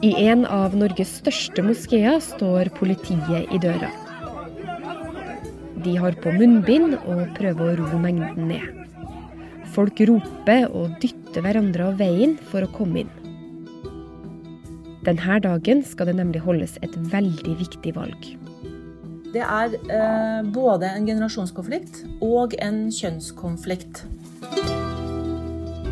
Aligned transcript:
I 0.00 0.14
en 0.30 0.46
av 0.48 0.76
Norges 0.78 1.10
største 1.20 1.64
moskeer 1.64 2.20
står 2.24 2.70
politiet 2.78 3.50
i 3.52 3.60
døra. 3.60 3.90
De 5.84 5.96
har 5.96 6.16
på 6.20 6.32
munnbind 6.36 6.96
og 7.08 7.22
prøver 7.36 7.80
å 7.80 7.88
ro 7.92 8.00
mengden 8.00 8.48
ned. 8.50 8.80
Folk 9.74 10.00
roper 10.08 10.66
og 10.76 10.96
dytter 11.02 11.44
hverandre 11.44 11.90
av 11.90 12.00
veien 12.00 12.36
for 12.50 12.66
å 12.66 12.72
komme 12.74 13.04
inn. 13.04 13.12
Denne 15.06 15.38
dagen 15.40 15.84
skal 15.86 16.10
det 16.10 16.18
nemlig 16.18 16.42
holdes 16.44 16.76
et 16.84 16.96
veldig 17.12 17.54
viktig 17.62 17.94
valg. 17.96 18.32
Det 19.30 19.44
er 19.46 19.76
eh, 19.78 20.40
både 20.52 20.90
en 20.90 21.06
generasjonskonflikt 21.06 22.02
og 22.24 22.56
en 22.60 22.88
kjønnskonflikt. 22.92 24.02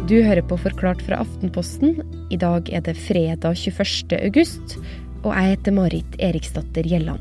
Du 0.09 0.15
hører 0.25 0.41
på 0.41 0.57
Forklart 0.57 1.03
fra 1.05 1.19
Aftenposten. 1.21 1.99
I 2.33 2.37
dag 2.41 2.71
er 2.73 2.81
det 2.81 2.95
fredag 2.97 3.59
21. 3.61 4.15
august, 4.17 4.79
og 5.21 5.35
jeg 5.35 5.51
heter 5.51 5.75
Marit 5.77 6.15
Eriksdatter 6.17 6.87
Gjelland. 6.89 7.21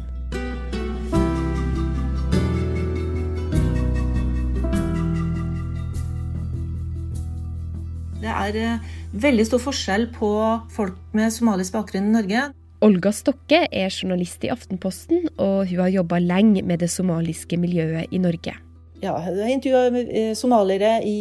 Det 8.21 8.31
er 8.31 8.61
eh, 8.61 8.87
veldig 9.19 9.47
stor 9.49 9.65
forskjell 9.65 10.07
på 10.15 10.31
folk 10.71 10.95
med 11.11 11.35
somalisk 11.35 11.75
bakgrunn 11.75 12.07
i 12.07 12.15
Norge. 12.15 12.45
Olga 12.87 13.11
Stokke 13.11 13.65
er 13.67 13.91
journalist 13.91 14.47
i 14.47 14.53
Aftenposten, 14.55 15.27
og 15.35 15.67
hun 15.67 15.83
har 15.83 15.91
jobba 15.91 16.23
lenge 16.23 16.63
med 16.63 16.79
det 16.85 16.91
somaliske 16.95 17.59
miljøet 17.59 18.15
i 18.15 18.23
Norge. 18.23 18.55
Ja, 19.03 19.11
jeg 19.11 19.43
har 19.43 19.53
intervjua 19.57 20.07
eh, 20.07 20.33
somaliere 20.39 20.95
i 21.03 21.19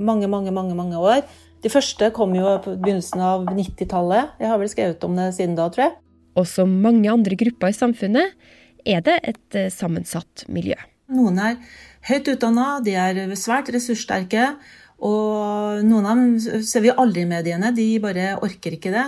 mange, 0.00 0.28
mange, 0.32 0.52
mange, 0.54 0.76
mange 0.76 0.98
år. 0.98 1.22
De 1.60 1.70
første 1.72 2.08
kom 2.16 2.32
jo 2.36 2.54
på 2.64 2.76
begynnelsen 2.80 3.20
av 3.24 3.44
90-tallet. 3.52 4.36
Jeg 4.40 4.48
har 4.48 4.60
vel 4.60 4.72
skrevet 4.72 5.04
om 5.04 5.18
det 5.18 5.28
siden 5.36 5.58
da, 5.58 5.68
tror 5.72 5.88
jeg. 5.88 5.96
Og 6.40 6.46
som 6.48 6.72
mange 6.82 7.10
andre 7.12 7.36
grupper 7.36 7.72
i 7.72 7.76
samfunnet 7.76 8.36
er 8.88 9.02
det 9.04 9.18
et 9.28 9.58
eh, 9.58 9.72
sammensatt 9.72 10.46
miljø. 10.48 10.78
Noen 11.10 11.40
er 11.42 11.58
høyt 12.08 12.30
utdanna, 12.32 12.78
de 12.84 12.94
er 12.96 13.18
svært 13.36 13.68
ressurssterke. 13.74 14.54
Og 15.00 15.80
noen 15.84 16.06
av 16.06 16.20
dem 16.20 16.62
ser 16.64 16.84
vi 16.84 16.92
aldri 16.92 17.24
i 17.24 17.28
mediene, 17.28 17.72
de 17.76 17.88
bare 18.02 18.34
orker 18.44 18.76
ikke 18.76 18.92
det. 18.94 19.06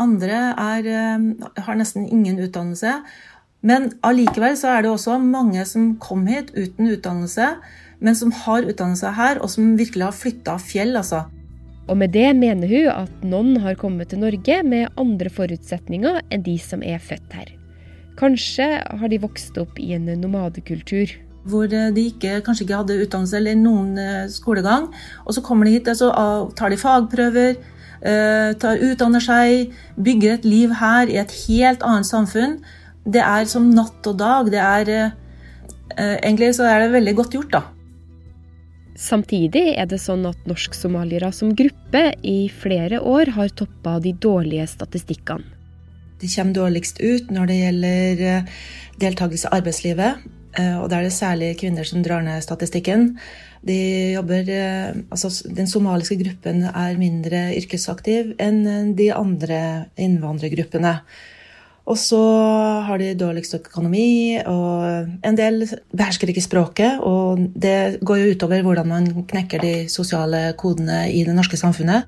Andre 0.00 0.40
er, 0.54 0.88
eh, 0.88 1.62
har 1.66 1.76
nesten 1.80 2.08
ingen 2.08 2.40
utdannelse. 2.40 3.00
Men 3.60 3.90
allikevel 4.06 4.56
så 4.56 4.72
er 4.72 4.84
det 4.84 4.92
også 4.94 5.18
mange 5.20 5.64
som 5.68 5.94
kom 6.00 6.24
hit 6.30 6.52
uten 6.56 6.88
utdannelse, 6.94 7.50
men 8.00 8.16
som 8.16 8.32
har 8.44 8.66
utdannelse 8.66 9.12
her, 9.16 9.40
og 9.40 9.52
som 9.52 9.76
virkelig 9.78 10.08
har 10.08 10.16
flytta 10.16 10.56
fjell, 10.62 10.96
altså. 10.98 11.24
Og 11.90 11.96
med 11.98 12.12
det 12.14 12.28
mener 12.38 12.70
hun 12.70 12.90
at 12.92 13.24
noen 13.26 13.56
har 13.64 13.78
kommet 13.80 14.12
til 14.12 14.22
Norge 14.22 14.60
med 14.66 14.92
andre 15.00 15.32
forutsetninger 15.32 16.20
enn 16.30 16.44
de 16.46 16.54
som 16.62 16.84
er 16.86 17.02
født 17.02 17.34
her. 17.34 17.50
Kanskje 18.20 18.68
har 18.84 19.10
de 19.10 19.18
vokst 19.22 19.58
opp 19.58 19.80
i 19.80 19.92
en 19.96 20.06
nomadekultur. 20.20 21.10
Hvor 21.50 21.66
de 21.70 22.04
ikke, 22.04 22.42
kanskje 22.44 22.66
ikke 22.66 22.82
hadde 22.82 23.00
utdannelse 23.00 23.38
eller 23.38 23.56
noen 23.58 23.98
eh, 23.98 24.30
skolegang. 24.30 24.90
Og 25.24 25.34
så 25.34 25.42
kommer 25.42 25.66
de 25.66 25.78
hit 25.78 25.88
og 25.88 25.96
så 25.98 26.10
tar 26.58 26.70
de 26.70 26.78
fagprøver, 26.78 27.56
Eh, 28.00 28.50
tar, 28.56 28.80
utdanner 28.80 29.20
seg, 29.20 29.74
bygger 30.00 30.38
et 30.38 30.46
liv 30.48 30.72
her 30.80 31.10
i 31.12 31.18
et 31.20 31.32
helt 31.44 31.82
annet 31.84 32.08
samfunn. 32.08 32.56
Det 33.04 33.20
er 33.20 33.44
som 33.48 33.68
natt 33.74 34.06
og 34.08 34.16
dag. 34.20 34.48
Det 34.52 34.60
er 34.60 34.92
eh, 34.94 35.10
Egentlig 36.00 36.54
så 36.56 36.64
er 36.70 36.84
det 36.84 36.94
veldig 36.94 37.14
godt 37.18 37.34
gjort, 37.36 37.52
da. 37.52 37.62
Samtidig 39.00 39.64
er 39.80 39.86
det 39.88 40.00
sånn 40.02 40.26
at 40.28 40.42
norsk-somaliere 40.48 41.30
som 41.32 41.54
gruppe 41.56 42.10
i 42.20 42.50
flere 42.52 43.00
år 43.00 43.32
har 43.38 43.54
toppa 43.56 43.96
de 44.04 44.12
dårlige 44.12 44.66
statistikkene. 44.74 45.56
De 46.20 46.28
kommer 46.28 46.52
dårligst 46.52 47.00
ut 47.00 47.30
når 47.32 47.48
det 47.48 47.56
gjelder 47.62 48.20
eh, 48.28 48.58
deltakelse 49.00 49.48
i 49.48 49.56
arbeidslivet. 49.56 50.28
Og 50.50 50.88
da 50.90 50.98
er 50.98 51.06
det 51.06 51.14
særlig 51.14 51.48
kvinner 51.60 51.86
som 51.86 52.02
drar 52.02 52.24
ned 52.26 52.42
statistikken. 52.42 53.12
De 53.66 53.76
jobber, 54.16 54.48
eh, 54.48 54.96
altså 55.12 55.30
den 55.48 55.68
somaliske 55.68 56.16
gruppen 56.20 56.64
er 56.68 57.00
mindre 57.00 57.50
yrkesaktiv 57.58 58.34
enn 58.40 58.94
de 58.96 59.10
andre 59.12 59.60
innvandrergruppene. 60.00 60.94
Og 61.90 61.98
så 61.98 62.20
har 62.86 63.00
de 63.02 63.16
dårligst 63.18 63.56
økonomi, 63.56 64.38
og 64.46 65.26
en 65.26 65.38
del 65.38 65.64
behersker 65.90 66.30
ikke 66.30 66.44
språket. 66.44 67.02
Og 67.02 67.42
det 67.58 67.98
går 68.06 68.20
jo 68.20 68.36
utover 68.36 68.62
hvordan 68.62 68.90
man 68.92 69.10
knekker 69.26 69.64
de 69.64 69.74
sosiale 69.90 70.52
kodene 70.60 71.08
i 71.10 71.24
det 71.26 71.34
norske 71.34 71.58
samfunnet. 71.58 72.06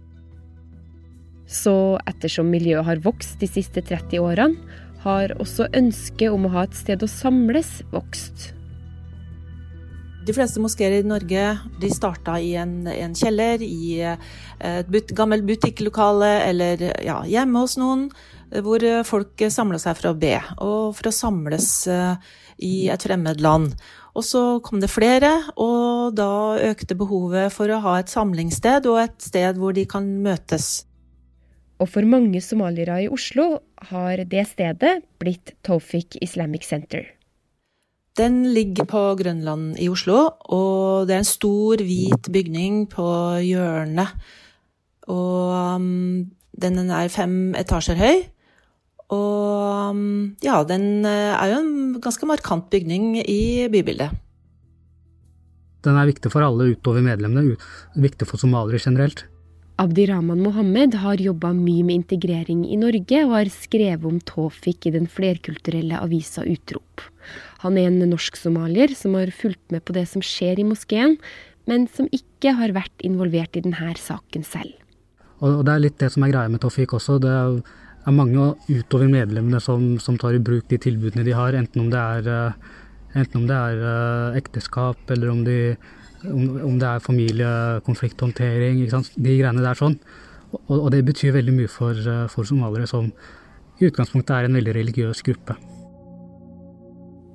Så 1.51 1.99
ettersom 2.09 2.49
miljøet 2.53 2.87
har 2.87 3.03
vokst 3.05 3.43
de 3.43 3.51
siste 3.51 3.83
30 3.83 4.23
årene, 4.23 4.79
har 5.03 5.35
også 5.43 5.67
ønsket 5.75 6.31
om 6.31 6.47
å 6.47 6.53
ha 6.55 6.63
et 6.69 6.77
sted 6.79 7.03
å 7.03 7.11
samles 7.11 7.81
vokst. 7.91 8.53
De 10.23 10.35
fleste 10.37 10.63
moskeer 10.63 11.01
i 11.01 11.03
Norge 11.03 11.47
de 11.83 11.91
starta 11.91 12.37
i 12.39 12.53
en, 12.55 12.85
en 12.87 13.17
kjeller, 13.19 13.65
i 13.67 13.99
et 14.07 14.93
but, 14.95 15.11
gammelt 15.19 15.43
butikklokale 15.49 16.31
eller 16.47 16.87
ja, 17.03 17.19
hjemme 17.27 17.65
hos 17.65 17.75
noen, 17.83 18.07
hvor 18.61 18.85
folk 19.09 19.43
samla 19.49 19.81
seg 19.81 19.97
for 19.99 20.11
å 20.11 20.19
be, 20.19 20.37
og 20.61 20.93
for 20.99 21.09
å 21.09 21.15
samles 21.15 21.69
eh, 21.89 22.33
i 22.63 22.75
et 22.93 23.05
fremmed 23.05 23.41
land. 23.41 23.73
Og 24.13 24.27
så 24.29 24.43
kom 24.65 24.83
det 24.83 24.93
flere, 24.93 25.31
og 25.57 26.13
da 26.19 26.61
økte 26.61 26.97
behovet 26.99 27.53
for 27.55 27.73
å 27.73 27.81
ha 27.85 27.99
et 28.01 28.13
samlingssted 28.13 28.89
og 28.91 29.01
et 29.07 29.17
sted 29.25 29.61
hvor 29.61 29.73
de 29.77 29.87
kan 29.89 30.05
møtes. 30.25 30.85
Og 31.81 31.89
for 31.91 32.07
mange 32.07 32.43
somaliere 32.45 33.01
i 33.03 33.09
Oslo 33.11 33.57
har 33.89 34.21
det 34.31 34.45
stedet 34.53 35.01
blitt 35.19 35.57
Tofik 35.67 36.21
Islamic 36.23 36.69
Center. 36.69 37.09
Den 38.13 38.43
ligger 38.53 38.85
på 38.85 39.01
Grønland 39.17 39.79
i 39.81 39.89
Oslo, 39.89 40.19
og 40.53 41.09
det 41.09 41.17
er 41.17 41.23
en 41.23 41.31
stor, 41.31 41.81
hvit 41.81 42.29
bygning 42.29 42.85
på 42.93 43.07
hjørnet. 43.41 44.13
Og 45.09 45.81
um, 45.81 46.29
den 46.53 46.91
er 46.93 47.09
fem 47.11 47.57
etasjer 47.59 47.97
høy. 47.97 48.21
Og 49.13 49.99
ja, 50.45 50.63
den 50.69 51.05
eh, 51.09 51.33
er 51.37 51.53
jo 51.53 51.61
en 51.61 51.73
ganske 52.03 52.29
markant 52.29 52.71
bygning 52.73 53.19
i 53.23 53.69
bybildet. 53.73 54.15
Den 55.83 55.99
er 55.99 56.09
viktig 56.09 56.31
for 56.31 56.47
alle 56.47 56.71
utover 56.73 57.03
medlemmene, 57.05 57.57
viktig 57.99 58.29
for 58.29 58.41
somaliere 58.41 58.81
generelt. 58.81 59.25
Abdi 59.83 60.05
Rahman 60.07 60.43
Mohammed 60.45 60.95
har 61.01 61.19
jobba 61.19 61.51
mye 61.57 61.83
med 61.83 62.03
integrering 62.03 62.61
i 62.69 62.77
Norge, 62.79 63.23
og 63.25 63.33
har 63.35 63.51
skrevet 63.51 64.05
om 64.07 64.21
Tofik 64.29 64.87
i 64.87 64.93
den 64.95 65.09
flerkulturelle 65.11 65.99
avisa 65.99 66.45
Utrop. 66.47 67.03
Han 67.65 67.79
er 67.81 67.89
en 67.89 68.05
norsk-somalier 68.13 68.95
som 68.95 69.17
har 69.19 69.33
fulgt 69.35 69.75
med 69.75 69.83
på 69.89 69.97
det 69.97 70.05
som 70.13 70.23
skjer 70.23 70.61
i 70.61 70.69
moskeen, 70.69 71.17
men 71.67 71.89
som 71.91 72.11
ikke 72.15 72.55
har 72.59 72.75
vært 72.77 73.05
involvert 73.07 73.57
i 73.59 73.65
denne 73.65 73.97
saken 73.99 74.47
selv. 74.47 74.77
Og 75.43 75.65
Det 75.67 75.73
er 75.73 75.83
litt 75.83 75.99
det 75.99 76.13
som 76.15 76.23
er 76.23 76.31
greia 76.31 76.53
med 76.53 76.63
Tofik 76.63 76.93
også. 76.95 77.19
Det 77.19 77.33
er 77.33 77.59
mange 78.11 78.55
utover 78.67 79.07
medlemmene 79.07 79.61
som, 79.63 79.99
som 80.03 80.17
tar 80.19 80.35
i 80.35 80.43
bruk 80.43 80.67
de 80.71 80.79
tilbudene 80.83 81.25
de 81.27 81.35
har, 81.37 81.55
enten 81.55 81.85
om 81.85 81.91
det 81.93 82.01
er, 82.01 82.31
eh, 83.15 83.29
om 83.39 83.47
det 83.47 83.59
er 83.59 83.83
eh, 83.87 84.39
ekteskap 84.41 85.11
eller 85.15 85.31
om, 85.31 85.45
de, 85.47 85.77
om, 86.27 86.49
om 86.73 86.81
det 86.81 86.89
er 86.89 87.05
familiekonflikthåndtering. 87.05 88.83
De 88.83 89.37
greiene 89.39 89.63
der 89.63 89.79
sånn. 89.79 89.99
Og, 90.53 90.75
og, 90.81 90.89
det 90.93 91.05
betyr 91.07 91.37
veldig 91.37 91.55
mye 91.61 91.71
for, 91.71 91.95
eh, 91.95 92.27
for 92.33 92.49
somaliere, 92.49 92.91
som 92.91 93.13
i 93.79 93.87
utgangspunktet 93.87 94.35
er 94.35 94.49
en 94.49 94.59
veldig 94.59 94.75
religiøs 94.81 95.23
gruppe. 95.27 95.57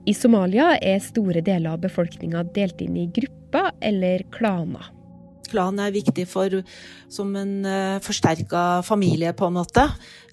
I 0.07 0.13
Somalia 0.15 0.77
er 0.79 1.01
store 1.03 1.41
deler 1.43 1.73
av 1.75 1.81
befolkninga 1.83 2.45
delt 2.55 2.79
inn 2.83 2.95
i 2.95 3.09
grupper 3.11 3.73
eller 3.83 4.23
klaner. 4.35 4.96
Klan 5.51 5.79
er 5.81 5.95
viktig 5.95 6.27
for, 6.29 6.53
som 7.11 7.33
en 7.39 7.53
eh, 7.65 7.97
forsterka 8.03 8.83
familie, 8.87 9.33
på 9.37 9.49
en 9.49 9.57
måte. 9.59 9.87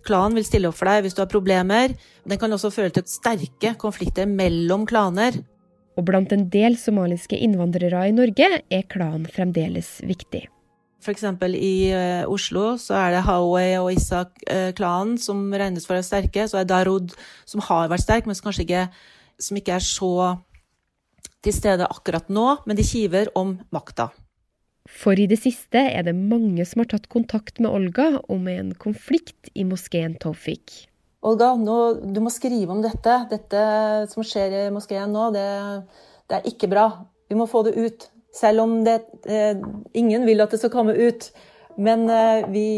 Klan 0.05 0.37
vil 0.37 0.46
stille 0.46 0.70
opp 0.70 0.78
for 0.78 0.90
deg 0.90 1.05
hvis 1.05 1.16
du 1.16 1.22
har 1.25 1.32
problemer. 1.32 1.94
Den 2.25 2.40
kan 2.40 2.52
også 2.52 2.72
føre 2.75 2.93
til 2.94 3.06
sterke 3.08 3.75
konflikter 3.81 4.28
mellom 4.31 4.87
klaner. 4.88 5.38
Og 5.94 6.06
blant 6.08 6.32
en 6.34 6.49
del 6.50 6.76
somaliske 6.81 7.38
innvandrere 7.38 8.08
i 8.11 8.14
Norge 8.14 8.49
er 8.58 8.88
klan 8.90 9.28
fremdeles 9.31 10.00
viktig. 10.02 10.49
F.eks. 11.05 11.25
i 11.60 11.75
uh, 11.93 12.25
Oslo 12.32 12.78
så 12.81 12.96
er 12.96 13.14
det 13.14 13.26
Haway 13.26 13.75
og 13.76 13.90
Isak-klanen 13.93 15.19
uh, 15.19 15.20
som 15.20 15.43
regnes 15.52 15.84
for 15.84 15.94
å 15.94 16.00
være 16.00 16.08
sterke. 16.08 16.46
Så 16.49 16.58
er 16.58 16.69
Darud 16.69 17.12
som 17.44 17.62
har 17.69 17.93
vært 17.93 18.06
sterk, 18.06 18.26
men 18.26 18.37
som 18.37 18.49
kanskje 18.49 18.64
ikke 18.64 18.87
som 19.40 19.58
ikke 19.58 19.76
er 19.76 19.84
så 19.84 20.14
til 21.44 21.55
stede 21.55 21.88
akkurat 21.90 22.31
nå, 22.32 22.46
men 22.64 22.78
de 22.78 22.87
kiver 22.87 23.31
om 23.37 23.56
makta. 23.75 24.08
For 24.90 25.16
i 25.16 25.26
det 25.28 25.38
siste 25.40 25.81
er 25.81 26.04
det 26.04 26.14
mange 26.16 26.64
som 26.69 26.82
har 26.82 26.90
tatt 26.92 27.06
kontakt 27.12 27.60
med 27.62 27.72
Olga 27.72 28.19
om 28.32 28.48
en 28.52 28.75
konflikt 28.76 29.48
i 29.54 29.64
moskeen 29.64 30.19
Tofik. 30.20 30.90
Olga, 31.25 31.54
nå, 31.56 31.76
du 32.04 32.20
må 32.20 32.32
skrive 32.32 32.75
om 32.75 32.82
dette. 32.84 33.14
Dette 33.31 33.62
som 34.12 34.26
skjer 34.26 34.58
i 34.58 34.64
moskeen 34.75 35.14
nå, 35.14 35.31
det, 35.32 35.46
det 36.28 36.36
er 36.36 36.50
ikke 36.50 36.69
bra. 36.69 36.88
Vi 37.32 37.38
må 37.38 37.48
få 37.48 37.64
det 37.64 37.78
ut. 37.81 38.08
Selv 38.34 38.66
om 38.66 38.76
det, 38.84 38.98
eh, 39.31 39.56
ingen 39.96 40.26
vil 40.28 40.44
at 40.44 40.52
det 40.52 40.60
skal 40.60 40.75
komme 40.75 40.92
ut. 40.92 41.31
Men 41.81 42.08
eh, 42.10 42.46
vi 42.52 42.69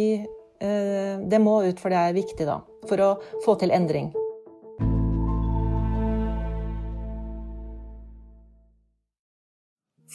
Det 0.57 1.37
må 1.37 1.59
ut, 1.67 1.77
for 1.77 1.93
det 1.93 1.99
er 2.01 2.15
viktig 2.17 2.47
da, 2.49 2.55
for 2.89 3.03
å 3.05 3.09
få 3.45 3.59
til 3.61 3.75
endring. 3.77 4.07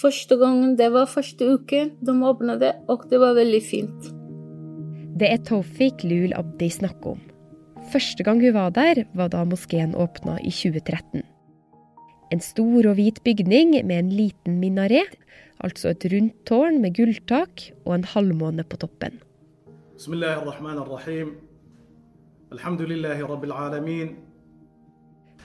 Første 0.02 0.34
gangen, 0.42 0.78
det 0.80 0.88
var 0.96 1.06
første 1.06 1.46
uke 1.46 1.84
de 2.02 2.14
åpna 2.26 2.56
det, 2.58 2.72
og 2.90 3.04
det 3.12 3.20
var 3.22 3.36
veldig 3.38 3.60
fint. 3.62 4.08
Det 5.22 5.28
er 5.30 5.44
Tofik 5.46 6.02
Lul 6.08 6.34
Abdi 6.34 6.72
snakker 6.74 7.14
om. 7.14 7.20
Første 7.92 8.26
gang 8.26 8.42
hun 8.42 8.56
var 8.56 8.72
der, 8.74 9.04
var 9.14 9.30
da 9.30 9.44
moskeen 9.46 9.94
åpna 9.94 10.40
i 10.42 10.50
2013. 10.50 11.22
En 12.34 12.42
stor 12.42 12.88
og 12.90 12.98
hvit 12.98 13.22
bygning 13.22 13.76
med 13.86 13.98
en 14.00 14.10
liten 14.10 14.58
minaret, 14.64 15.14
altså 15.62 15.92
et 15.92 16.08
rundt 16.10 16.34
tårn 16.50 16.82
med 16.82 16.96
gulltak 16.98 17.68
og 17.86 18.00
en 18.00 18.08
halvmåne 18.16 18.66
på 18.66 18.82
toppen. 18.82 19.22
Bismillahirrahmanirrahim. 20.00 21.36
Alhamdulillahi 22.58 23.22
rabbil 23.22 23.54
alamin. 23.54 24.16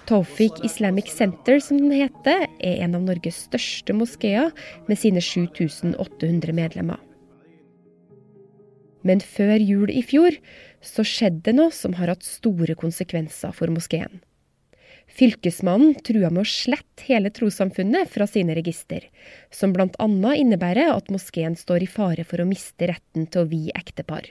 Tawfik 0.06 0.60
Islamic 0.64 1.08
Center, 1.10 1.58
som 1.58 1.80
den 1.80 1.90
heter, 1.90 2.44
er 2.62 2.84
en 2.84 2.94
av 2.94 3.02
Norges 3.02 3.40
største 3.48 3.90
moskeer 3.96 4.52
med 4.86 5.00
sine 5.00 5.18
7800 5.18 6.54
medlemmer. 6.54 7.00
Men 9.02 9.18
før 9.18 9.58
jul 9.58 9.90
i 9.90 10.04
fjor 10.06 10.38
så 10.84 11.02
skjedde 11.02 11.48
det 11.48 11.56
noe 11.58 11.74
som 11.74 11.98
har 11.98 12.14
hatt 12.14 12.22
store 12.26 12.78
konsekvenser 12.78 13.50
for 13.54 13.70
moskeen. 13.74 14.22
Fylkesmannen 15.10 15.98
trua 16.06 16.30
med 16.30 16.44
å 16.44 16.50
slette 16.54 17.06
hele 17.08 17.34
trossamfunnet 17.34 18.10
fra 18.10 18.30
sine 18.30 18.54
register, 18.54 19.08
som 19.50 19.74
bl.a. 19.74 19.90
innebærer 20.38 20.94
at 20.94 21.10
moskeen 21.10 21.58
står 21.58 21.82
i 21.82 21.90
fare 21.90 22.22
for 22.26 22.42
å 22.42 22.46
miste 22.46 22.92
retten 22.94 23.26
til 23.26 23.42
å 23.42 23.50
vie 23.50 23.74
ektepar. 23.74 24.30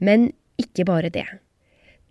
Men 0.00 0.30
ikke 0.60 0.88
bare 0.88 1.12
det. 1.12 1.28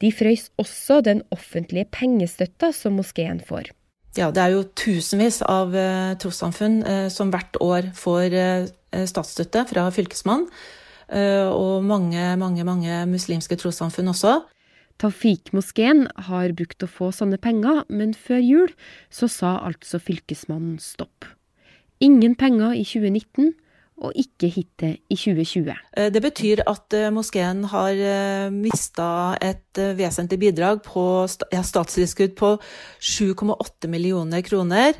De 0.03 0.11
frøys 0.11 0.49
også 0.61 0.99
den 1.05 1.23
offentlige 1.31 1.87
pengestøtta 1.91 2.71
som 2.75 2.97
moskeen 2.99 3.39
får. 3.43 3.71
Ja, 4.15 4.29
det 4.31 4.41
er 4.41 4.53
jo 4.53 4.63
tusenvis 4.79 5.41
av 5.43 5.75
eh, 5.75 6.15
trossamfunn 6.19 6.79
eh, 6.87 7.07
som 7.11 7.31
hvert 7.33 7.57
år 7.63 7.89
får 7.97 8.35
eh, 8.39 8.67
statsstøtte 9.07 9.65
fra 9.71 9.89
Fylkesmannen. 9.91 10.49
og 11.51 11.83
mange, 11.85 12.21
mange, 12.41 12.63
mange 12.65 13.05
muslimske 13.05 13.55
trossamfunn 13.61 14.07
også. 14.09 14.39
Tafik-moskeen 14.97 16.07
har 16.29 16.53
brukt 16.55 16.81
å 16.81 16.87
få 16.89 17.11
sånne 17.11 17.37
penger, 17.37 17.83
men 17.89 18.15
før 18.15 18.39
jul 18.39 18.71
så 19.11 19.27
sa 19.27 19.57
altså 19.67 19.99
Fylkesmannen 19.99 20.79
stopp. 20.79 21.27
Ingen 21.99 22.33
penger 22.39 22.73
i 22.73 22.83
2019, 22.87 23.53
og 24.03 24.15
ikke 24.19 24.49
hittil 24.51 24.97
i 25.09 25.15
2020. 25.15 25.71
Eh, 25.97 26.09
det 26.11 26.21
betyr 26.23 26.63
at 26.67 26.95
eh, 26.95 27.11
moskeen 27.15 27.63
har 27.71 27.95
eh, 27.95 28.47
mista 28.51 29.37
et 29.43 29.79
vesentlig 29.97 30.39
bidrag 30.41 30.81
på 30.83 31.25
statstilskudd 31.29 32.35
på 32.35 32.55
7,8 32.99 33.91
millioner 33.91 34.43
kroner. 34.45 34.99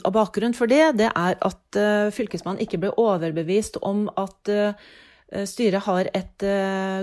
Og 0.00 0.12
bakgrunnen 0.14 0.56
for 0.56 0.70
det, 0.70 0.96
det 0.96 1.10
er 1.10 1.34
at 1.44 1.78
fylkesmannen 2.14 2.62
ikke 2.62 2.78
ble 2.80 2.92
overbevist 2.96 3.76
om 3.84 4.06
at 4.16 4.48
styret 5.50 5.84
har 5.84 6.08
et 6.16 6.44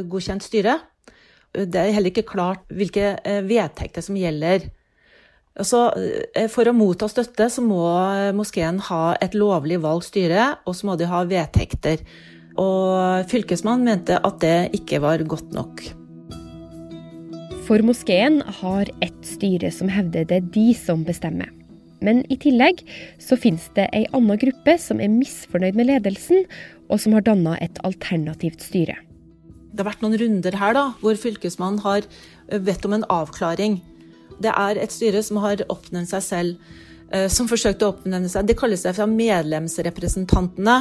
godkjent 0.09 0.41
styre. 0.41 0.79
Det 1.53 1.77
er 1.77 1.93
heller 1.93 2.09
ikke 2.09 2.25
klart 2.31 2.63
hvilke 2.73 3.11
vedtekter 3.45 4.01
som 4.01 4.17
gjelder 4.17 4.65
Altså, 5.59 5.89
eh, 6.35 6.47
for 6.47 6.69
å 6.69 6.75
motta 6.75 7.09
støtte 7.11 7.49
så 7.51 7.63
må 7.63 7.83
eh, 8.15 8.31
moskeen 8.35 8.79
ha 8.87 9.15
et 9.21 9.35
lovlig 9.35 9.81
valgt 9.83 10.11
styre, 10.11 10.53
og 10.63 10.77
så 10.77 10.87
må 10.87 10.97
de 10.99 11.09
ha 11.11 11.23
vedtekter. 11.27 12.03
Og 12.61 13.27
fylkesmannen 13.31 13.87
mente 13.87 14.19
at 14.19 14.39
det 14.43 14.71
ikke 14.79 15.01
var 15.03 15.23
godt 15.27 15.51
nok. 15.55 15.83
For 17.67 17.83
moskeen 17.87 18.41
har 18.61 18.89
ett 19.03 19.19
styre 19.27 19.71
som 19.71 19.91
hevder 19.91 20.25
det 20.27 20.39
er 20.39 20.47
de 20.55 20.71
som 20.75 21.03
bestemmer. 21.07 21.51
Men 22.01 22.23
i 22.33 22.37
tillegg 22.41 22.81
så 23.21 23.37
finnes 23.37 23.67
det 23.75 23.85
ei 23.93 24.07
anna 24.17 24.35
gruppe 24.39 24.73
som 24.81 24.99
er 25.03 25.11
misfornøyd 25.13 25.77
med 25.77 25.87
ledelsen, 25.91 26.47
og 26.89 26.99
som 26.99 27.13
har 27.15 27.23
danna 27.27 27.55
et 27.61 27.77
alternativt 27.87 28.63
styre. 28.65 28.97
Det 29.71 29.79
har 29.79 29.91
vært 29.93 30.01
noen 30.03 30.17
runder 30.19 30.57
her 30.59 30.75
da, 30.75 30.85
hvor 30.99 31.15
fylkesmannen 31.15 31.79
har 31.85 32.07
bedt 32.65 32.87
om 32.87 32.97
en 32.97 33.07
avklaring. 33.07 33.79
Det 34.41 34.53
er 34.53 34.79
et 34.81 34.93
styre 34.93 35.21
som 35.25 35.41
har 35.43 35.61
oppnevnt 35.69 36.09
seg 36.11 36.23
selv, 36.25 36.71
eh, 37.11 37.27
som 37.29 37.49
forsøkte 37.49 37.85
å 37.85 37.93
oppnevne 37.95 38.29
seg 38.31 38.47
Det 38.47 38.57
kalles 38.57 38.83
seg 38.85 38.97
fra 38.97 39.07
medlemsrepresentantene. 39.09 40.79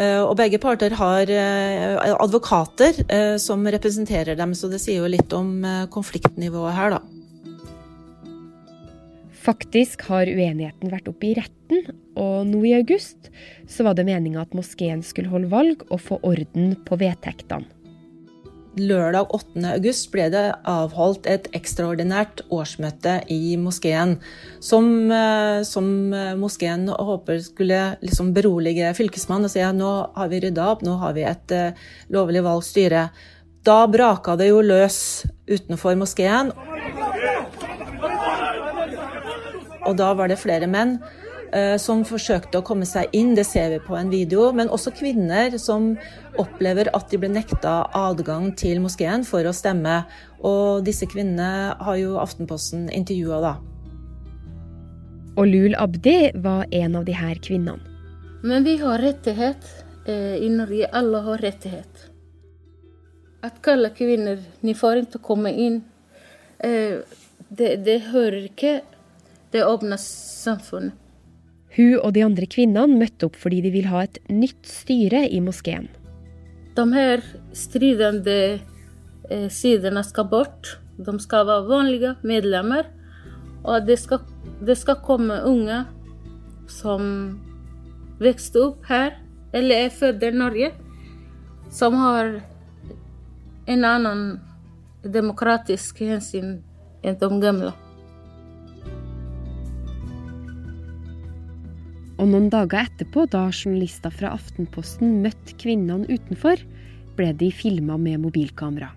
Eh, 0.00 0.20
og 0.22 0.36
begge 0.38 0.60
parter 0.62 0.94
har 0.96 1.30
eh, 1.30 1.96
advokater 2.14 3.00
som 3.42 3.66
representerer 3.66 4.36
dem, 4.38 4.54
så 4.54 4.70
det 4.70 4.80
sier 4.82 5.02
jo 5.02 5.10
litt 5.10 5.32
om 5.32 5.64
konfliktnivået 5.92 6.76
her, 6.76 6.98
da. 6.98 7.00
Faktisk 9.40 10.04
har 10.10 10.28
uenigheten 10.28 10.92
vært 10.92 11.08
oppe 11.08 11.30
i 11.30 11.34
retten, 11.38 11.86
og 12.20 12.44
nå 12.44 12.60
i 12.68 12.74
august 12.76 13.30
så 13.70 13.86
var 13.86 13.96
det 13.96 14.04
meninga 14.04 14.42
at 14.42 14.56
moskeen 14.56 15.00
skulle 15.06 15.32
holde 15.32 15.48
valg 15.48 15.86
og 15.88 16.02
få 16.04 16.20
orden 16.28 16.74
på 16.84 16.98
vedtektene. 17.00 17.79
Lørdag 18.78 19.32
8. 19.34 19.64
august 19.66 20.06
ble 20.12 20.28
det 20.30 20.44
avholdt 20.68 21.24
et 21.26 21.48
ekstraordinært 21.58 22.44
årsmøte 22.54 23.16
i 23.26 23.56
moskeen, 23.58 24.14
som, 24.62 25.10
eh, 25.10 25.62
som 25.66 26.14
eh, 26.14 26.36
moskeen 26.38 26.86
håper 26.86 27.40
skulle 27.42 27.80
liksom 27.98 28.30
berolige 28.36 28.92
fylkesmannen 28.94 29.48
og 29.48 29.50
si 29.50 29.64
at 29.66 29.74
nå 29.74 29.90
har 30.14 30.30
vi 30.30 30.42
rydda 30.46 30.68
opp, 30.70 30.84
nå 30.86 30.94
har 31.02 31.16
vi 31.18 31.26
et 31.26 31.56
uh, 31.56 31.88
lovlig 32.14 32.44
valgt 32.46 32.68
styre. 32.70 33.08
Da 33.66 33.80
braka 33.90 34.36
det 34.38 34.52
jo 34.52 34.62
løs 34.62 35.26
utenfor 35.50 35.98
moskeen. 35.98 36.54
Og 39.82 39.96
da 39.98 40.12
var 40.14 40.30
det 40.30 40.38
flere 40.38 40.70
menn 40.70 41.00
Eh, 41.00 41.19
som 41.82 42.04
forsøkte 42.06 42.60
å 42.60 42.64
komme 42.66 42.86
seg 42.86 43.10
inn, 43.16 43.32
det 43.34 43.42
ser 43.48 43.72
vi 43.72 43.78
på 43.82 43.96
en 43.98 44.10
video. 44.12 44.50
Men 44.54 44.70
også 44.70 44.92
kvinner 44.94 45.56
som 45.58 45.96
opplever 46.38 46.90
at 46.94 47.10
de 47.10 47.18
ble 47.18 47.30
nekta 47.32 47.80
adgang 47.96 48.52
til 48.54 48.78
moskeen 48.84 49.26
for 49.26 49.42
å 49.48 49.54
stemme. 49.56 50.04
Og 50.46 50.84
disse 50.86 51.08
kvinnene 51.10 51.74
har 51.80 51.98
jo 51.98 52.20
Aftenposten 52.22 52.86
intervjua, 52.94 53.40
da. 53.42 53.54
Og 55.38 55.46
Lul 55.46 55.74
Abdi 55.78 56.32
var 56.34 56.66
en 56.70 56.96
av 56.98 57.06
de 57.06 57.14
her 57.16 57.38
kvinnene. 57.42 57.80
Men 58.42 58.64
vi 58.64 58.76
har 58.80 59.02
rettighet 59.02 59.66
eh, 60.08 60.36
i 60.40 60.48
Norge. 60.52 60.88
Alle 60.96 61.20
har 61.26 61.42
rettighet. 61.44 62.06
At 63.44 63.60
kalle 63.64 63.92
kvinner 63.96 64.40
de 64.60 64.74
får 64.76 65.04
ikke 65.04 65.20
komme 65.24 65.52
inn. 65.52 65.82
Eh, 66.58 67.00
det, 67.48 67.74
det 67.84 67.98
hører 68.10 68.48
ikke 68.48 68.80
det 69.52 69.64
åpne 69.66 69.98
samfunnet. 70.00 70.96
Hun 71.76 71.98
og 72.00 72.14
de 72.16 72.24
andre 72.26 72.48
kvinnene 72.50 72.98
møtte 72.98 73.28
opp 73.28 73.38
fordi 73.38 73.60
de 73.66 73.72
vil 73.74 73.88
ha 73.90 74.04
et 74.06 74.18
nytt 74.32 74.66
styre 74.66 75.22
i 75.30 75.40
moskeen. 75.44 75.88
De 76.74 76.86
her 76.94 77.22
stridende 77.56 78.38
eh, 79.30 79.48
sidene 79.50 80.02
skal 80.06 80.26
bort. 80.30 80.76
De 80.98 81.14
skal 81.22 81.46
være 81.48 81.68
vanlige 81.68 82.14
medlemmer. 82.26 82.90
Og 83.64 83.86
det 83.86 83.98
skal, 84.00 84.22
det 84.64 84.78
skal 84.80 85.02
komme 85.04 85.36
unge 85.46 85.84
som 86.70 87.02
vokste 88.20 88.62
opp 88.62 88.86
her, 88.88 89.16
eller 89.52 89.86
er 89.86 89.92
født 89.92 90.24
i 90.24 90.30
Norge, 90.36 90.70
som 91.72 91.96
har 91.98 92.38
en 93.70 93.86
annen 93.86 94.24
demokratisk 95.04 96.02
hensyn 96.04 96.58
enn 97.04 97.18
de 97.20 97.30
gamle. 97.42 97.72
Og 102.20 102.28
noen 102.28 102.50
dager 102.52 102.84
etterpå, 102.84 103.24
da 103.32 103.46
journalister 103.48 104.12
fra 104.12 104.34
Aftenposten 104.36 105.22
møtte 105.24 105.54
kvinnene 105.56 106.04
utenfor, 106.04 106.60
ble 107.16 107.30
de 107.40 107.48
filma 107.52 107.96
med 107.96 108.20
mobilkamera. 108.20 108.90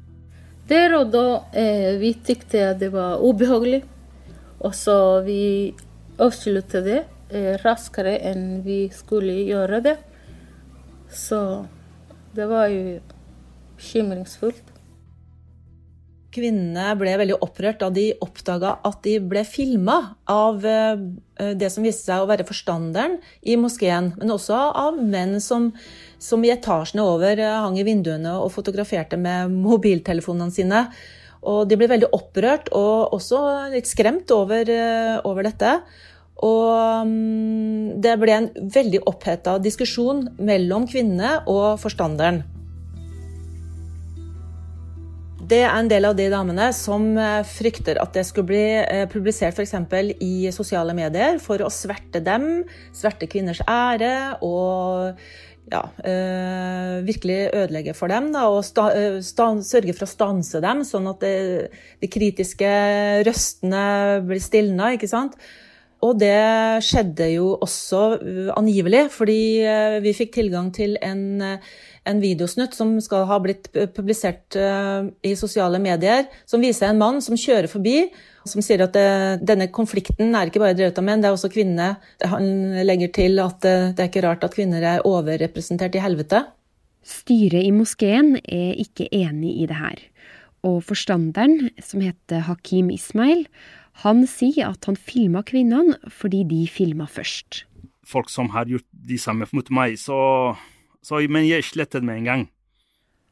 Der 0.68 0.96
og 0.98 1.13
da 1.13 1.24
eh, 1.56 1.96
vi 2.01 2.12
tykte 2.20 2.65
at 2.74 2.82
det 2.82 2.92
var 2.92 3.24
ubehagelig, 3.24 3.82
og 4.60 4.75
så 4.75 4.98
vi 5.24 5.72
avsluttet 6.24 6.84
det 6.84 7.00
eh, 7.32 7.56
raskere 7.63 8.18
enn 8.27 8.60
vi 8.68 8.86
skulle 8.92 9.39
gjøre 9.48 9.80
det. 9.88 9.96
Så 11.08 11.39
det 12.36 12.50
var 12.51 12.68
jo 12.74 13.00
bekymringsfullt. 13.80 14.73
Kvinnene 16.34 16.94
ble 16.98 17.13
veldig 17.20 17.36
opprørt 17.46 17.82
da 17.84 17.92
de 17.94 18.08
oppdaga 18.24 18.78
at 18.88 19.04
de 19.06 19.20
ble 19.22 19.44
filma 19.46 19.98
av 20.30 20.63
eh, 20.66 21.04
det 21.60 21.70
som 21.70 21.86
viste 21.86 22.08
seg 22.08 22.24
å 22.24 22.30
være 22.30 22.46
forstanderen 22.48 23.20
i 23.46 23.58
moskeen, 23.60 24.12
men 24.18 24.34
også 24.34 24.58
av 24.58 24.98
menn 24.98 25.38
som, 25.44 25.70
som 26.18 26.42
i 26.46 26.54
etasjene 26.54 27.06
over 27.06 27.38
eh, 27.38 27.60
hang 27.66 27.78
i 27.78 27.86
vinduene 27.86 28.34
og 28.40 28.54
fotograferte 28.56 29.20
med 29.22 29.54
mobiltelefonene 29.54 30.56
sine. 30.56 30.88
Og 31.44 31.68
de 31.68 31.78
ble 31.78 31.92
veldig 31.92 32.10
opprørt 32.16 32.72
og 32.74 33.13
også 33.18 33.44
litt 33.75 33.90
skremt 33.90 34.32
over, 34.34 34.70
eh, 34.70 35.20
over 35.28 35.46
dette. 35.46 35.75
Og 36.44 37.06
mm, 37.12 38.02
det 38.02 38.18
ble 38.20 38.40
en 38.40 38.50
veldig 38.74 39.04
oppheta 39.10 39.60
diskusjon 39.62 40.25
mellom 40.42 40.90
kvinnene 40.90 41.44
og 41.52 41.78
forstanderen. 41.84 42.42
Det 45.54 45.60
er 45.62 45.74
en 45.76 45.90
del 45.90 46.08
av 46.08 46.16
de 46.18 46.26
damene 46.34 46.72
som 46.74 47.04
eh, 47.20 47.44
frykter 47.46 48.00
at 48.02 48.16
det 48.16 48.24
skulle 48.26 48.50
bli 48.50 48.62
eh, 48.80 49.04
publisert 49.12 49.54
f.eks. 49.54 49.76
i 50.24 50.50
sosiale 50.56 50.96
medier 50.98 51.38
for 51.44 51.62
å 51.62 51.70
sverte 51.70 52.24
dem, 52.26 52.64
sverte 52.96 53.28
kvinners 53.30 53.62
ære 53.70 54.40
og 54.42 55.20
ja, 55.70 55.84
øh, 56.10 56.96
virkelig 57.06 57.38
ødelegge 57.52 57.94
for 57.94 58.10
dem. 58.10 58.32
Da, 58.34 58.48
og 58.50 58.64
sta, 58.66 58.88
sta, 59.22 59.52
sørge 59.62 59.94
for 59.94 60.08
å 60.08 60.14
stanse 60.16 60.64
dem, 60.64 60.82
sånn 60.90 61.12
at 61.12 61.22
det, 61.22 61.36
de 62.02 62.10
kritiske 62.10 62.74
røstene 63.28 63.86
blir 64.26 64.42
stilna. 64.42 64.90
ikke 64.98 65.12
sant? 65.12 65.38
Og 66.04 66.18
det 66.20 66.34
skjedde 66.84 67.30
jo 67.36 67.54
også 67.62 68.02
angivelig, 68.58 69.06
fordi 69.14 69.42
vi 70.04 70.18
fikk 70.18 70.34
tilgang 70.42 70.74
til 70.76 70.98
en, 71.00 71.46
en 72.10 72.20
videosnutt 72.24 72.76
som 72.76 72.96
skal 73.04 73.28
ha 73.30 73.38
blitt 73.44 73.70
publisert 73.96 74.58
i 74.58 75.34
sosiale 75.40 75.80
medier, 75.80 76.26
som 76.46 76.64
viser 76.64 76.90
en 76.90 77.00
mann 77.00 77.22
som 77.24 77.38
kjører 77.40 77.70
forbi, 77.72 78.10
som 78.50 78.64
sier 78.66 78.84
at 78.84 78.96
det, 78.96 79.06
denne 79.48 79.70
konflikten 79.72 80.36
er 80.36 80.50
ikke 80.50 80.62
bare 80.64 80.76
drevet 80.76 81.00
av 81.00 81.06
menn, 81.08 81.24
det 81.24 81.30
er 81.30 81.38
også 81.38 81.52
kvinner. 81.54 81.96
Han 82.28 82.76
legger 82.84 83.14
til 83.16 83.40
at 83.40 83.64
det 83.64 83.96
er 83.96 84.10
ikke 84.10 84.26
rart 84.26 84.44
at 84.44 84.56
kvinner 84.58 84.84
er 84.84 85.06
overrepresentert 85.08 85.96
i 85.96 86.04
helvete. 86.04 86.44
Styret 87.04 87.64
i 87.68 87.72
moskeen 87.76 88.38
er 88.44 88.76
ikke 88.80 89.10
enig 89.12 89.58
i 89.64 89.68
det 89.68 89.80
her. 89.80 90.04
Og 90.64 90.80
forstanderen, 90.88 91.70
som 91.84 92.04
heter 92.04 92.46
Hakim 92.48 92.92
Ismail, 92.94 93.46
han 94.04 94.24
sier 94.28 94.72
at 94.72 94.88
han 94.88 94.98
filma 94.98 95.44
kvinnene 95.46 96.00
fordi 96.12 96.44
de 96.48 96.64
filma 96.72 97.06
først. 97.12 97.66
Folk 98.08 98.32
som 98.32 98.50
har 98.56 98.72
gjort 98.72 98.88
de 98.92 99.18
samme 99.20 99.48
mot 99.52 99.70
meg, 99.76 99.98
så, 100.00 100.18
så 101.04 101.20
Men 101.30 101.46
jeg 101.46 101.68
slettet 101.68 102.04
med 102.04 102.24
en 102.24 102.30
gang. 102.30 102.44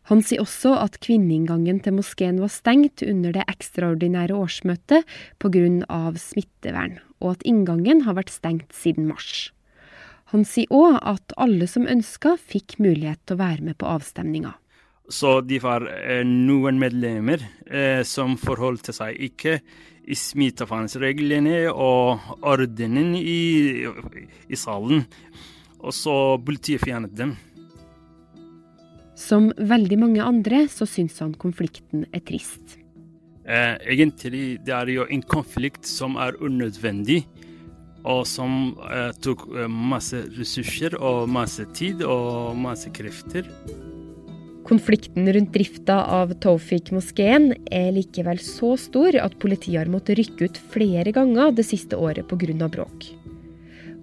Han 0.10 0.24
sier 0.26 0.42
også 0.42 0.74
at 0.82 0.98
kvinneinngangen 1.04 1.80
til 1.86 1.96
moskeen 2.00 2.42
var 2.42 2.50
stengt 2.52 3.04
under 3.06 3.36
det 3.36 3.46
ekstraordinære 3.48 4.34
årsmøtet 4.34 5.06
pga. 5.40 6.12
smittevern, 6.18 7.00
og 7.22 7.38
at 7.38 7.44
inngangen 7.46 8.02
har 8.02 8.18
vært 8.18 8.34
stengt 8.34 8.74
siden 8.74 9.08
mars. 9.08 9.52
Han 10.32 10.44
sier 10.46 10.68
òg 10.72 10.98
at 11.04 11.34
alle 11.38 11.68
som 11.68 11.88
ønska, 11.88 12.38
fikk 12.40 12.80
mulighet 12.80 13.20
til 13.26 13.36
å 13.36 13.44
være 13.44 13.62
med 13.62 13.78
på 13.78 13.86
avstemninga. 13.86 14.56
Så 15.12 15.42
de 15.44 15.60
var 15.60 15.84
eh, 15.92 16.24
noen 16.24 16.80
medlemmer 16.80 17.44
eh, 17.68 18.02
som 18.08 18.38
forholdt 18.40 18.94
seg 18.96 19.18
ikke 19.20 19.58
i 20.08 20.16
smittevernreglene 20.16 21.68
og 21.72 22.32
ordenen 22.48 23.14
i, 23.20 23.84
i 24.48 24.56
salen. 24.56 25.04
Og 25.82 25.94
så 25.94 26.16
politiet 26.40 26.86
fjernet 26.86 27.16
dem. 27.18 27.36
Som 29.22 29.52
veldig 29.58 30.00
mange 30.02 30.24
andre 30.26 30.66
så 30.72 30.88
syns 30.90 31.20
han 31.22 31.36
konflikten 31.38 32.08
er 32.10 32.24
trist. 32.26 32.78
Eh, 33.46 33.78
egentlig 33.94 34.62
det 34.66 34.74
er 34.74 34.90
jo 34.94 35.06
en 35.10 35.24
konflikt 35.26 35.86
som 35.90 36.18
er 36.22 36.38
unødvendig, 36.42 37.24
og 38.02 38.26
som 38.30 38.74
eh, 38.90 39.12
tok 39.22 39.46
eh, 39.54 39.70
masse 39.70 40.24
ressurser 40.38 40.98
og 40.98 41.30
masse 41.30 41.66
tid 41.78 42.02
og 42.06 42.58
masse 42.58 42.90
krefter. 42.94 43.50
Konflikten 44.66 45.28
rundt 45.34 45.52
drifta 45.54 45.98
av 46.22 46.36
Tofik-moskeen 46.42 47.52
er 47.74 47.90
likevel 47.94 48.40
så 48.46 48.76
stor 48.80 49.18
at 49.20 49.36
politiet 49.42 49.82
har 49.82 49.92
måttet 49.92 50.22
rykke 50.22 50.48
ut 50.48 50.62
flere 50.72 51.14
ganger 51.14 51.52
det 51.58 51.66
siste 51.68 51.98
året 51.98 52.30
pga. 52.30 52.70
bråk. 52.70 53.21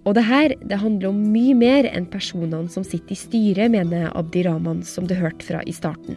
Og 0.09 0.15
det 0.17 0.25
her 0.25 0.55
det 0.65 0.81
handler 0.81 1.11
om 1.11 1.21
mye 1.35 1.55
mer 1.59 1.87
enn 1.91 2.07
personene 2.09 2.71
som 2.73 2.85
sitter 2.87 3.12
i 3.12 3.19
styret, 3.21 3.69
mener 3.75 4.09
Abdi 4.17 4.47
Rahman, 4.47 4.81
som 4.87 5.05
du 5.09 5.12
hørte 5.19 5.45
fra 5.45 5.61
i 5.69 5.75
starten. 5.77 6.17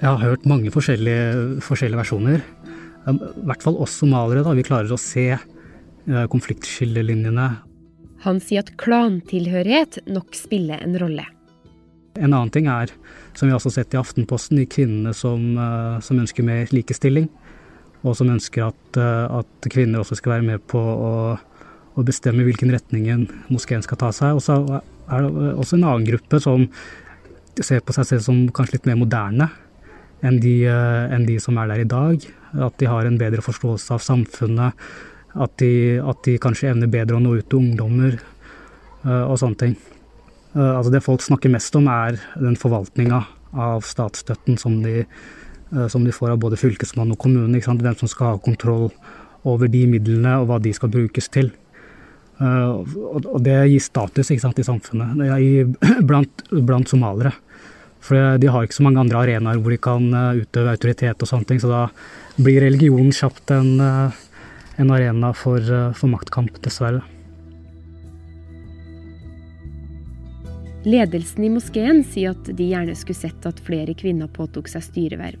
Jeg 0.00 0.06
har 0.06 0.22
hørt 0.22 0.46
mange 0.48 0.70
forskjellige, 0.72 1.58
forskjellige 1.66 1.98
versjoner. 1.98 2.44
I 3.10 3.16
hvert 3.48 3.64
fall 3.64 3.80
oss 3.82 3.98
somaliere, 3.98 4.44
da. 4.46 4.54
Vi 4.56 4.64
klarer 4.64 4.94
å 4.94 5.00
se 5.00 5.26
eh, 5.34 6.24
konfliktskillelinjene. 6.30 7.48
Han 8.24 8.40
sier 8.44 8.62
at 8.62 8.72
klantilhørighet 8.80 10.02
nok 10.08 10.38
spiller 10.38 10.80
en 10.84 10.96
rolle. 11.02 11.26
En 12.20 12.30
annen 12.30 12.52
ting 12.54 12.70
er, 12.70 12.92
som 13.34 13.48
vi 13.48 13.54
også 13.56 13.70
har 13.72 13.76
sett 13.80 13.96
i 13.96 14.00
Aftenposten, 14.00 14.60
de 14.60 14.70
kvinnene 14.70 15.12
som, 15.16 15.50
eh, 15.58 16.00
som 16.04 16.22
ønsker 16.22 16.46
mer 16.46 16.70
likestilling. 16.72 17.28
Og 18.00 18.16
som 18.16 18.30
ønsker 18.32 18.70
at, 18.70 18.96
eh, 18.96 19.38
at, 19.40 19.68
kvinner 19.68 20.00
også 20.00 20.16
skal 20.16 20.38
være 20.38 20.48
med 20.54 20.64
på 20.70 20.80
å, 20.80 21.12
å 22.00 22.06
bestemme 22.06 22.46
hvilken 22.46 22.72
retning 22.74 23.26
moskeen 23.48 23.84
skal 23.84 24.00
ta 24.00 24.10
seg. 24.16 24.38
Og 24.38 24.44
så 24.44 24.58
er 25.10 25.26
det 25.26 25.52
også 25.54 25.78
en 25.78 25.86
annen 25.86 26.08
gruppe 26.08 26.40
som 26.42 26.66
ser 27.60 27.82
på 27.84 27.94
seg 27.96 28.08
selv 28.08 28.24
som 28.24 28.42
kanskje 28.56 28.78
litt 28.78 28.88
mer 28.88 29.00
moderne 29.00 29.50
enn 30.24 30.38
de, 30.40 30.56
eh, 30.68 31.14
enn 31.14 31.26
de 31.28 31.38
som 31.40 31.58
er 31.60 31.70
der 31.70 31.84
i 31.84 31.88
dag. 31.88 32.26
At 32.56 32.76
de 32.80 32.88
har 32.90 33.06
en 33.06 33.20
bedre 33.20 33.44
forståelse 33.44 33.94
av 33.94 34.04
samfunnet. 34.04 34.90
At 35.34 35.56
de, 35.62 36.00
at 36.02 36.24
de 36.26 36.40
kanskje 36.42 36.72
evner 36.72 36.90
bedre 36.90 37.16
å 37.16 37.22
nå 37.22 37.36
ut 37.38 37.48
til 37.48 37.60
ungdommer 37.62 38.18
og 39.00 39.38
sånne 39.40 39.56
ting. 39.56 39.76
Eh, 40.56 40.76
altså 40.76 40.90
det 40.90 41.04
folk 41.04 41.22
snakker 41.22 41.52
mest 41.52 41.76
om, 41.78 41.86
er 41.88 42.18
den 42.38 42.58
forvaltninga 42.58 43.22
av 43.54 43.86
statsstøtten 43.86 44.58
som 44.58 44.80
de, 44.82 45.04
eh, 45.04 45.86
som 45.88 46.04
de, 46.04 46.12
får 46.12 46.34
av 46.34 46.42
både 46.42 46.58
fylkesmann 46.58 47.12
og 47.12 47.18
kommune. 47.18 47.60
Hvem 47.60 47.98
som 47.98 48.08
skal 48.10 48.34
ha 48.34 48.38
kontroll 48.38 48.90
over 49.44 49.68
de 49.68 49.86
midlene 49.86 50.40
og 50.40 50.48
hva 50.48 50.60
de 50.60 50.72
skal 50.72 50.90
brukes 50.90 51.28
til. 51.28 51.52
Eh, 52.40 52.96
og 53.12 53.38
det 53.44 53.58
gir 53.70 53.84
status 53.84 54.32
sant, 54.32 54.58
i 54.58 54.66
samfunnet, 54.66 55.20
blant, 56.08 56.44
blant 56.50 56.88
somaliere. 56.88 57.34
For 58.00 58.16
de 58.40 58.48
har 58.48 58.64
ikke 58.64 58.78
så 58.78 58.84
mange 58.86 59.02
andre 59.02 59.20
arenaer 59.20 59.60
hvor 59.60 59.74
de 59.74 59.76
kan 59.84 60.06
utøve 60.40 60.72
autoritet 60.72 61.20
og 61.20 61.28
sånne 61.28 61.50
ting, 61.50 61.60
så 61.60 61.68
da 61.68 61.80
blir 62.40 62.62
religionen 62.64 63.12
kjapt 63.12 63.52
en, 63.52 63.74
en 63.84 64.92
arena 64.96 65.34
for, 65.36 65.60
for 65.92 66.08
maktkamp, 66.08 66.54
dessverre. 66.64 67.02
Ledelsen 70.88 71.44
i 71.44 71.50
moskeen 71.52 72.00
sier 72.08 72.32
at 72.32 72.46
de 72.56 72.70
gjerne 72.70 72.94
skulle 72.96 73.20
sett 73.20 73.44
at 73.44 73.58
flere 73.66 73.92
kvinner 73.92 74.30
påtok 74.32 74.68
seg 74.72 74.86
styreverv. 74.86 75.40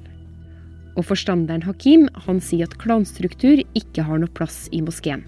Og 1.00 1.06
forstanderen 1.08 1.64
Hakim 1.64 2.08
han 2.26 2.42
sier 2.44 2.68
at 2.68 2.76
klanstruktur 2.82 3.62
ikke 3.78 4.04
har 4.04 4.20
noe 4.20 4.32
plass 4.36 4.66
i 4.76 4.82
moskeen. 4.84 5.24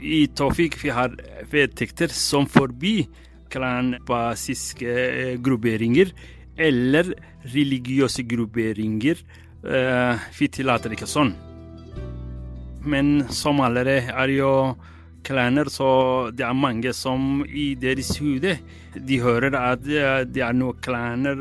I 0.00 0.26
Tofik 0.32 0.78
vi 0.80 0.92
har 0.94 1.12
vedtekter 1.50 2.08
som 2.14 2.46
forbyr 2.48 3.04
klanbasiske 3.52 4.88
eh, 4.88 5.34
grupperinger 5.42 6.12
eller 6.60 7.12
religiøse 7.52 8.24
grupperinger. 8.28 9.20
Eh, 9.64 10.22
vi 10.38 10.48
tillater 10.48 10.94
ikke 10.96 11.08
sånn. 11.10 11.34
Men 12.88 13.26
som 13.28 13.60
allerede 13.60 14.14
er 14.14 14.32
jo 14.32 14.52
klaner, 15.26 15.68
så 15.68 16.30
det 16.32 16.46
er 16.46 16.56
mange 16.56 16.94
som 16.96 17.42
i 17.44 17.74
deres 17.76 18.14
hode 18.16 18.56
de 18.96 19.18
hører 19.20 19.52
at 19.58 19.84
det 19.84 20.40
er 20.40 20.56
noe 20.56 20.78
klaner, 20.80 21.36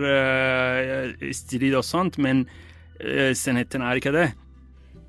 strid 1.31 1.77
og 1.79 1.85
sånt, 1.87 2.19
men 2.19 2.43
sannheten 2.99 3.85
er 3.87 4.01
ikke 4.01 4.11
det. 4.11 4.27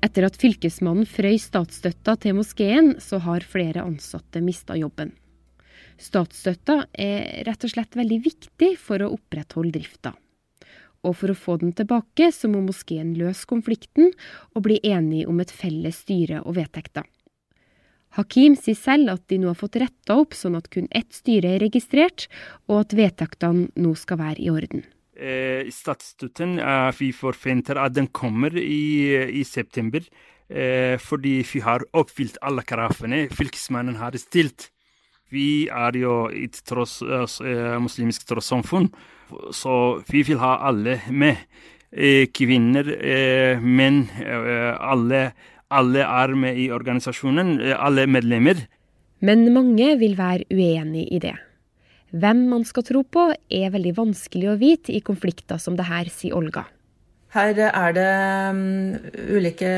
Etter 0.01 0.25
at 0.25 0.37
fylkesmannen 0.41 1.05
frøys 1.05 1.45
statsstøtta 1.51 2.15
til 2.23 2.33
moskeen, 2.39 2.95
så 2.97 3.19
har 3.21 3.45
flere 3.45 3.83
ansatte 3.85 4.41
mista 4.41 4.73
jobben. 4.79 5.13
Statsstøtta 6.01 6.87
er 6.97 7.45
rett 7.45 7.65
og 7.67 7.73
slett 7.75 7.97
veldig 7.97 8.17
viktig 8.25 8.71
for 8.81 9.03
å 9.03 9.11
opprettholde 9.13 9.75
drifta. 9.77 10.15
Og 11.05 11.15
for 11.17 11.33
å 11.33 11.37
få 11.37 11.57
den 11.61 11.73
tilbake, 11.77 12.31
så 12.33 12.49
må 12.49 12.63
moskeen 12.65 13.13
løse 13.17 13.45
konflikten 13.49 14.09
og 14.55 14.65
bli 14.65 14.79
enig 14.85 15.27
om 15.29 15.41
et 15.41 15.53
felles 15.53 16.01
styre 16.01 16.41
og 16.45 16.57
vedtekter. 16.57 17.05
Hakim 18.17 18.57
sier 18.59 18.75
selv 18.75 19.13
at 19.13 19.23
de 19.31 19.37
nå 19.39 19.51
har 19.53 19.59
fått 19.59 19.77
retta 19.79 20.17
opp 20.19 20.33
sånn 20.35 20.57
at 20.57 20.67
kun 20.73 20.89
ett 20.91 21.13
styre 21.15 21.53
er 21.55 21.63
registrert, 21.63 22.25
og 22.67 22.83
at 22.83 22.97
vedtektene 22.97 23.69
nå 23.79 23.93
skal 23.95 24.19
være 24.19 24.43
i 24.43 24.49
orden. 24.51 24.83
Eh, 25.21 25.69
Statsstøtten 25.69 26.57
eh, 26.57 26.89
vi 26.97 27.11
forventer 27.13 27.77
at 27.77 27.93
den 27.93 28.07
kommer 28.09 28.55
i, 28.57 29.13
i 29.37 29.43
september, 29.45 30.01
eh, 30.49 30.97
fordi 30.97 31.41
vi 31.45 31.61
har 31.61 31.85
oppfylt 31.93 32.39
alle 32.41 32.65
kravene 32.65 33.27
fylkesmannen 33.29 33.99
har 34.01 34.17
stilt. 34.17 34.71
Vi 35.31 35.69
er 35.69 35.95
jo 35.95 36.25
et 36.35 36.57
tross, 36.67 36.97
muslimsk 37.79 38.25
trossamfunn, 38.27 38.89
så 39.55 40.01
vi 40.09 40.25
vil 40.27 40.41
ha 40.41 40.57
alle 40.67 40.97
med. 41.07 41.39
Kvinner, 42.35 42.87
menn, 43.63 44.01
alle 44.19 45.21
alle 45.71 46.03
er 46.03 46.35
med 46.35 46.59
i 46.59 46.67
organisasjonen, 46.71 47.53
alle 47.71 48.03
medlemmer. 48.11 48.59
Men 49.23 49.47
mange 49.55 49.93
vil 50.01 50.17
være 50.19 50.47
uenig 50.51 51.07
i 51.15 51.21
det. 51.23 51.37
Hvem 52.11 52.43
man 52.51 52.65
skal 52.67 52.85
tro 52.87 53.03
på, 53.07 53.29
er 53.47 53.71
veldig 53.71 53.95
vanskelig 53.97 54.51
å 54.51 54.59
vite 54.59 54.93
i 54.95 55.01
konflikter 55.05 55.61
som 55.61 55.77
det 55.79 55.87
her, 55.87 56.11
sier 56.11 56.35
Olga. 56.35 56.65
Her 57.31 57.55
er 57.69 57.93
det 57.95 58.11
um, 58.51 58.63
ulike 59.31 59.71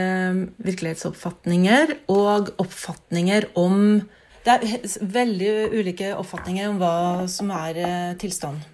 virkelighetsoppfatninger 0.65 1.93
og 2.09 2.49
oppfatninger 2.57 3.51
om 3.61 4.01
Det 4.43 4.55
er 4.55 4.87
veldig 5.13 5.51
ulike 5.77 6.09
oppfatninger 6.17 6.71
om 6.71 6.81
hva 6.81 6.95
som 7.31 7.53
er 7.53 8.17
tilstanden. 8.19 8.65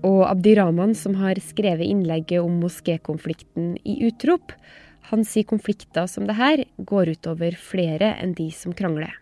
Og 0.00 0.20
Og 0.20 0.22
Abdirahman, 0.30 0.94
som 0.94 1.18
har 1.20 1.36
skrevet 1.44 1.84
innlegget 1.84 2.40
om 2.40 2.54
moskékonflikten 2.62 3.74
i 3.84 3.98
Utrop, 4.08 4.54
han 5.10 5.26
sier 5.28 5.44
konflikter 5.44 6.06
som 6.08 6.24
det 6.28 6.38
her 6.38 6.64
går 6.78 7.12
utover 7.18 7.56
flere 7.58 8.14
enn 8.22 8.32
de 8.38 8.48
som 8.54 8.72
krangler. 8.72 9.19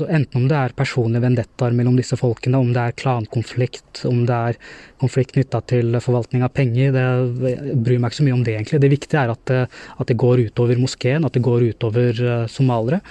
Så 0.00 0.06
enten 0.08 0.40
om 0.40 0.46
det 0.48 0.56
er 0.56 0.72
personlige 0.72 1.20
vendettaer 1.26 1.74
mellom 1.76 1.98
disse 1.98 2.16
folkene, 2.16 2.56
om 2.56 2.70
det 2.72 2.80
er 2.80 2.94
klankonflikt, 2.96 4.06
om 4.08 4.22
det 4.28 4.36
er 4.52 4.60
konflikt 5.02 5.34
knytta 5.34 5.60
til 5.68 5.98
forvaltning 6.00 6.44
av 6.46 6.54
penger, 6.56 6.94
det 6.94 7.74
bryr 7.84 8.00
meg 8.00 8.08
ikke 8.08 8.20
så 8.22 8.24
mye 8.24 8.36
om 8.38 8.44
det, 8.46 8.54
egentlig. 8.56 8.80
Det 8.80 8.90
viktige 8.94 9.20
er 9.20 9.34
at 9.34 9.42
det, 9.50 9.58
at 10.00 10.08
det 10.08 10.16
går 10.22 10.46
utover 10.46 10.80
moskeen, 10.80 11.26
at 11.28 11.36
det 11.36 11.44
går 11.44 11.66
utover 11.74 12.22
uh, 12.24 12.46
somaliere. 12.48 13.02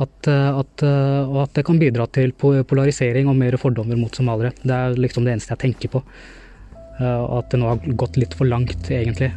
At, 0.00 0.30
eh, 0.32 0.58
at, 0.62 0.80
og 1.28 1.34
at 1.42 1.58
det 1.58 1.66
kan 1.68 1.76
bidra 1.76 2.06
til 2.08 2.30
polarisering 2.32 3.28
og 3.28 3.36
mer 3.36 3.58
fordommer 3.60 4.00
mot 4.00 4.16
somaliere. 4.16 4.54
Det 4.62 4.72
er 4.72 4.96
liksom 4.96 5.28
det 5.28 5.34
eneste 5.34 5.52
jeg 5.52 5.60
tenker 5.66 5.92
på. 5.92 6.00
At 7.04 7.52
det 7.52 7.60
nå 7.60 7.68
har 7.68 7.84
gått 8.00 8.16
litt 8.16 8.32
for 8.38 8.48
langt, 8.48 8.88
egentlig. 8.88 9.28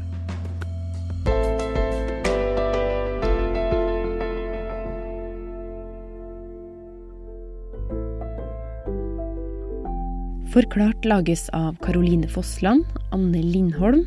Forklart 10.53 11.05
lages 11.05 11.47
av 11.49 11.77
Karoline 11.81 12.27
Fossland, 12.29 12.85
Anne 13.11 13.41
Lindholm, 13.41 14.03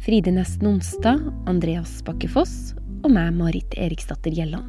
Fride 0.00 0.32
Nesten 0.32 0.70
Onsdag, 0.70 1.20
Andreas 1.44 1.98
Bakkefoss 2.06 2.72
og 3.04 3.10
meg, 3.12 3.34
Marit 3.36 3.76
Eriksdatter 3.76 4.32
Gjelland. 4.32 4.64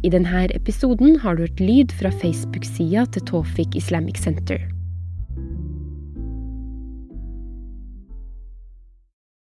I 0.00 0.14
denne 0.16 0.46
episoden 0.56 1.18
har 1.20 1.36
du 1.36 1.44
hørt 1.44 1.60
lyd 1.60 1.92
fra 2.00 2.08
Facebook-sida 2.22 3.04
til 3.12 3.28
Tofik 3.28 3.76
Islamic 3.76 4.24
Center. 4.24 4.64